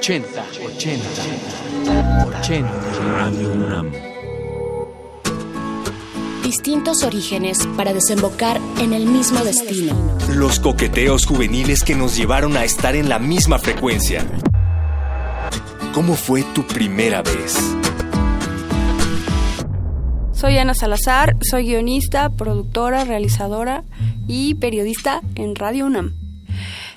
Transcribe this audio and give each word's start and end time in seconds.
80, 0.00 0.46
80, 0.64 1.04
80. 2.38 2.70
Radio 3.04 3.52
UNAM. 3.52 3.92
Distintos 6.42 7.02
orígenes 7.02 7.58
para 7.76 7.92
desembocar 7.92 8.58
en 8.80 8.94
el 8.94 9.04
mismo 9.04 9.40
destino. 9.44 9.94
Los 10.34 10.58
coqueteos 10.58 11.26
juveniles 11.26 11.84
que 11.84 11.94
nos 11.96 12.16
llevaron 12.16 12.56
a 12.56 12.64
estar 12.64 12.96
en 12.96 13.10
la 13.10 13.18
misma 13.18 13.58
frecuencia. 13.58 14.24
¿Cómo 15.92 16.14
fue 16.14 16.44
tu 16.54 16.66
primera 16.66 17.20
vez? 17.20 17.58
Soy 20.32 20.56
Ana 20.56 20.72
Salazar, 20.72 21.36
soy 21.42 21.66
guionista, 21.66 22.30
productora, 22.30 23.04
realizadora 23.04 23.84
y 24.26 24.54
periodista 24.54 25.20
en 25.34 25.54
Radio 25.54 25.84
UNAM. 25.84 26.14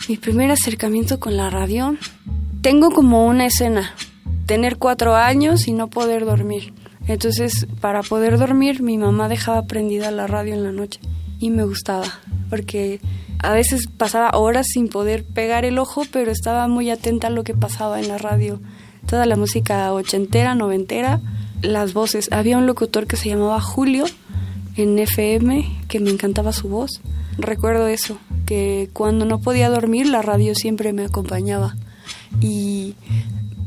Mi 0.08 0.16
primer 0.16 0.52
acercamiento 0.52 1.20
con 1.20 1.36
la 1.36 1.50
radio, 1.50 1.98
tengo 2.64 2.92
como 2.92 3.28
una 3.28 3.46
escena, 3.46 3.94
tener 4.46 4.78
cuatro 4.78 5.16
años 5.16 5.68
y 5.68 5.74
no 5.74 5.90
poder 5.90 6.24
dormir. 6.24 6.74
Entonces, 7.08 7.68
para 7.82 8.04
poder 8.04 8.38
dormir, 8.38 8.82
mi 8.82 8.98
mamá 8.98 9.28
dejaba 9.28 9.64
prendida 9.64 10.12
la 10.12 10.28
radio 10.28 10.54
en 10.54 10.64
la 10.64 10.72
noche 10.72 11.02
y 11.40 11.50
me 11.50 11.66
gustaba, 11.66 12.06
porque 12.50 13.02
a 13.40 13.52
veces 13.52 13.90
pasaba 13.98 14.38
horas 14.40 14.68
sin 14.72 14.88
poder 14.88 15.26
pegar 15.26 15.66
el 15.66 15.78
ojo, 15.78 16.04
pero 16.10 16.32
estaba 16.32 16.70
muy 16.70 16.90
atenta 16.90 17.28
a 17.28 17.32
lo 17.32 17.44
que 17.44 17.54
pasaba 17.54 18.00
en 18.00 18.08
la 18.08 18.18
radio. 18.18 18.62
Toda 19.08 19.26
la 19.26 19.36
música 19.36 19.92
ochentera, 19.92 20.56
noventera, 20.56 21.20
las 21.62 21.94
voces. 21.94 22.32
Había 22.32 22.58
un 22.58 22.66
locutor 22.66 23.08
que 23.08 23.18
se 23.18 23.28
llamaba 23.28 23.60
Julio 23.60 24.06
en 24.78 24.98
FM, 24.98 25.70
que 25.90 26.00
me 26.00 26.12
encantaba 26.12 26.54
su 26.54 26.70
voz. 26.70 27.02
Recuerdo 27.38 27.88
eso, 27.88 28.20
que 28.46 28.90
cuando 28.94 29.26
no 29.26 29.42
podía 29.42 29.70
dormir 29.70 30.08
la 30.08 30.22
radio 30.22 30.56
siempre 30.56 30.94
me 30.94 31.04
acompañaba 31.04 31.76
y 32.42 32.96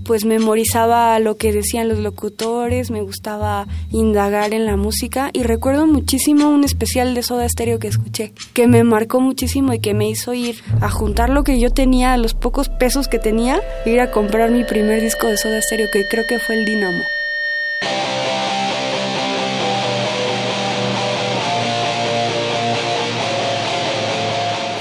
pues 0.07 0.25
memorizaba 0.25 1.19
lo 1.19 1.37
que 1.37 1.53
decían 1.53 1.89
los 1.89 1.99
locutores, 1.99 2.91
me 2.91 3.03
gustaba 3.03 3.67
indagar 3.91 4.55
en 4.55 4.65
la 4.65 4.77
música 4.77 5.31
y 5.33 5.43
recuerdo 5.43 5.87
muchísimo 5.87 6.49
un 6.49 6.63
especial 6.63 7.15
de 7.15 7.23
Soda 7.23 7.49
Stereo 7.49 7.81
que 7.81 7.89
escuché, 7.89 8.33
que 8.55 8.69
me 8.69 8.85
marcó 8.85 9.21
muchísimo 9.21 9.73
y 9.73 9.81
que 9.81 9.95
me 9.95 10.09
hizo 10.09 10.33
ir 10.33 10.63
a 10.81 10.91
juntar 10.91 11.31
lo 11.31 11.43
que 11.43 11.59
yo 11.59 11.71
tenía, 11.71 12.17
los 12.17 12.35
pocos 12.35 12.69
pesos 12.69 13.09
que 13.09 13.19
tenía, 13.19 13.61
e 13.85 13.91
ir 13.91 14.01
a 14.01 14.13
comprar 14.13 14.51
mi 14.53 14.63
primer 14.63 15.03
disco 15.03 15.27
de 15.27 15.37
Soda 15.37 15.61
Stereo 15.61 15.89
que 15.93 16.07
creo 16.09 16.25
que 16.29 16.39
fue 16.39 16.61
el 16.61 16.65
Dinamo. 16.65 17.03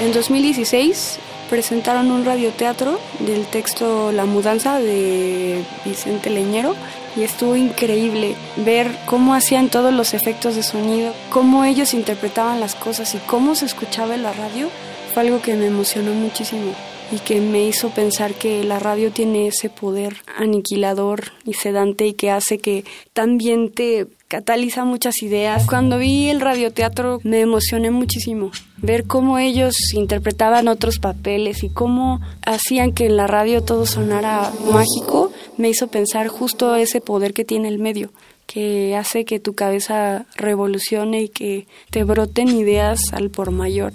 En 0.00 0.12
2016 0.12 1.18
presentaron 1.48 2.10
un 2.10 2.24
radioteatro 2.24 2.98
del 3.20 3.46
texto 3.46 4.12
La 4.12 4.24
mudanza 4.24 4.78
de 4.78 5.64
Vicente 5.84 6.30
Leñero 6.30 6.74
y 7.16 7.22
estuvo 7.22 7.56
increíble 7.56 8.34
ver 8.56 8.90
cómo 9.06 9.34
hacían 9.34 9.68
todos 9.68 9.92
los 9.92 10.14
efectos 10.14 10.54
de 10.56 10.62
sonido, 10.62 11.12
cómo 11.30 11.64
ellos 11.64 11.94
interpretaban 11.94 12.60
las 12.60 12.74
cosas 12.74 13.14
y 13.14 13.18
cómo 13.18 13.54
se 13.54 13.66
escuchaba 13.66 14.16
la 14.16 14.32
radio. 14.32 14.68
Fue 15.14 15.22
algo 15.22 15.40
que 15.40 15.54
me 15.54 15.66
emocionó 15.66 16.12
muchísimo 16.12 16.74
y 17.10 17.18
que 17.20 17.40
me 17.40 17.66
hizo 17.66 17.90
pensar 17.90 18.34
que 18.34 18.64
la 18.64 18.78
radio 18.78 19.12
tiene 19.12 19.46
ese 19.46 19.70
poder 19.70 20.16
aniquilador 20.36 21.32
y 21.44 21.54
sedante 21.54 22.06
y 22.06 22.14
que 22.14 22.30
hace 22.30 22.58
que 22.58 22.84
también 23.12 23.72
te 23.72 24.08
cataliza 24.28 24.84
muchas 24.84 25.22
ideas. 25.22 25.66
Cuando 25.66 25.98
vi 25.98 26.28
el 26.28 26.40
radioteatro 26.40 27.20
me 27.22 27.40
emocioné 27.40 27.90
muchísimo. 27.90 28.50
Ver 28.78 29.04
cómo 29.06 29.38
ellos 29.38 29.74
interpretaban 29.94 30.68
otros 30.68 30.98
papeles 30.98 31.62
y 31.62 31.68
cómo 31.68 32.20
hacían 32.44 32.92
que 32.92 33.06
en 33.06 33.16
la 33.16 33.26
radio 33.26 33.62
todo 33.62 33.86
sonara 33.86 34.52
mágico, 34.72 35.32
me 35.56 35.68
hizo 35.68 35.88
pensar 35.88 36.28
justo 36.28 36.74
ese 36.76 37.00
poder 37.00 37.32
que 37.32 37.44
tiene 37.44 37.68
el 37.68 37.78
medio 37.78 38.10
que 38.46 38.94
hace 38.96 39.24
que 39.24 39.40
tu 39.40 39.54
cabeza 39.54 40.24
revolucione 40.36 41.22
y 41.22 41.28
que 41.28 41.66
te 41.90 42.04
broten 42.04 42.48
ideas 42.48 43.00
al 43.12 43.28
por 43.30 43.50
mayor. 43.50 43.92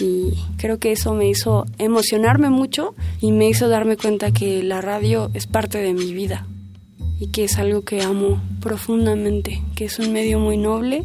Y 0.00 0.34
creo 0.56 0.78
que 0.78 0.92
eso 0.92 1.14
me 1.14 1.28
hizo 1.28 1.66
emocionarme 1.78 2.48
mucho 2.48 2.94
y 3.20 3.32
me 3.32 3.48
hizo 3.48 3.68
darme 3.68 3.96
cuenta 3.96 4.30
que 4.30 4.62
la 4.62 4.80
radio 4.80 5.30
es 5.34 5.48
parte 5.48 5.78
de 5.78 5.94
mi 5.94 6.14
vida 6.14 6.46
y 7.20 7.28
que 7.28 7.44
es 7.44 7.58
algo 7.58 7.82
que 7.82 8.02
amo 8.02 8.40
profundamente, 8.60 9.62
que 9.74 9.86
es 9.86 9.98
un 9.98 10.12
medio 10.12 10.38
muy 10.38 10.56
noble, 10.56 11.04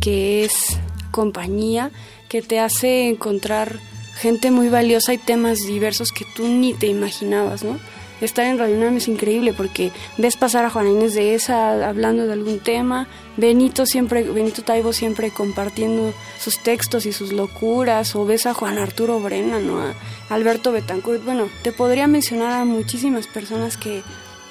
que 0.00 0.44
es 0.44 0.78
compañía, 1.10 1.90
que 2.28 2.42
te 2.42 2.58
hace 2.58 3.08
encontrar 3.08 3.78
gente 4.14 4.50
muy 4.50 4.68
valiosa 4.68 5.14
y 5.14 5.18
temas 5.18 5.58
diversos 5.66 6.10
que 6.12 6.24
tú 6.36 6.48
ni 6.48 6.74
te 6.74 6.86
imaginabas, 6.86 7.64
¿no? 7.64 7.78
Estar 8.20 8.46
en 8.46 8.56
Radio 8.56 8.76
UNAM 8.76 8.98
es 8.98 9.08
increíble 9.08 9.52
porque 9.52 9.90
ves 10.16 10.36
pasar 10.36 10.64
a 10.64 10.70
Juana 10.70 10.90
Inés 10.90 11.14
de 11.14 11.34
esa 11.34 11.88
hablando 11.88 12.24
de 12.24 12.32
algún 12.32 12.60
tema, 12.60 13.08
Benito 13.36 13.84
siempre, 13.84 14.22
Benito 14.22 14.62
Taibo 14.62 14.92
siempre 14.92 15.30
compartiendo 15.30 16.14
sus 16.38 16.60
textos 16.60 17.04
y 17.04 17.12
sus 17.12 17.32
locuras, 17.32 18.14
o 18.14 18.24
ves 18.24 18.46
a 18.46 18.54
Juan 18.54 18.78
Arturo 18.78 19.18
Brena, 19.18 19.58
¿no? 19.58 19.82
Alberto 20.28 20.70
Betancourt, 20.70 21.24
bueno, 21.24 21.48
te 21.62 21.72
podría 21.72 22.06
mencionar 22.06 22.52
a 22.52 22.64
muchísimas 22.64 23.26
personas 23.26 23.76
que 23.76 24.02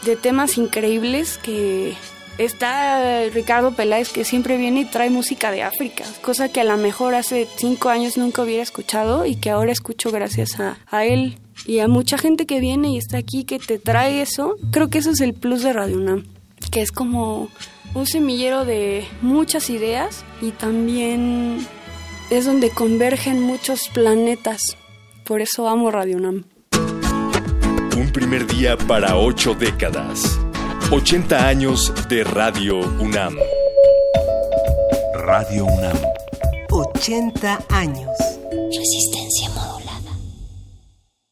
de 0.06 0.16
temas 0.16 0.57
increíbles 0.57 1.38
que 1.38 1.95
está 2.38 3.25
Ricardo 3.29 3.72
Peláez 3.72 4.09
que 4.09 4.23
siempre 4.23 4.57
viene 4.57 4.81
y 4.81 4.85
trae 4.85 5.09
música 5.09 5.51
de 5.51 5.63
África, 5.63 6.03
cosa 6.22 6.50
que 6.50 6.62
a 6.62 6.63
lo 6.63 6.78
mejor 6.78 7.16
hace 7.16 7.47
cinco 7.57 7.89
años 7.89 8.17
nunca 8.17 8.41
hubiera 8.41 8.63
escuchado 8.63 9.25
y 9.25 9.35
que 9.35 9.50
ahora 9.50 9.72
escucho 9.72 10.11
gracias 10.11 10.59
a, 10.59 10.78
a 10.90 11.06
él 11.06 11.38
y 11.66 11.79
a 11.79 11.88
mucha 11.88 12.17
gente 12.17 12.45
que 12.45 12.59
viene 12.59 12.90
y 12.90 12.97
está 12.97 13.17
aquí 13.17 13.44
que 13.44 13.59
te 13.59 13.78
trae 13.78 14.22
eso. 14.22 14.56
Creo 14.72 14.90
que 14.90 15.00
eso 15.00 15.11
es 15.11 15.22
el 15.22 15.34
plus 15.34 15.61
de 15.61 15.73
Radio 15.73 15.97
UNAM, 15.97 16.25
que 16.72 16.81
es 16.81 16.91
como 16.91 17.50
un 17.94 18.07
semillero 18.07 18.66
de 18.66 19.06
muchas 19.22 19.69
ideas 19.69 20.23
y 20.41 20.51
también 20.51 21.66
es 22.29 22.45
donde 22.45 22.69
convergen 22.69 23.41
muchos 23.41 23.90
planetas. 23.90 24.78
Por 25.25 25.41
eso 25.41 25.67
amo 25.67 25.91
Radio 25.91 26.17
UNAM. 26.17 26.45
Un 27.97 28.09
primer 28.12 28.47
día 28.47 28.78
para 28.78 29.18
ocho 29.18 29.53
décadas. 29.53 30.40
80 30.91 31.47
años 31.47 31.94
de 32.07 32.24
Radio 32.24 32.79
UNAM. 33.00 33.35
Radio 35.13 35.66
UNAM. 35.66 35.97
80 36.69 37.59
años. 37.69 38.09
Resistencia 38.69 39.50
modular. 39.50 39.91